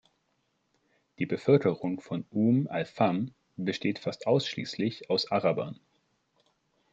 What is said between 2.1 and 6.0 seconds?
Umm al-Fahm besteht fast ausschließlich aus Arabern.